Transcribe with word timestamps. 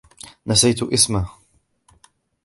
نسيت 0.47 0.83
اسمه. 0.83 1.27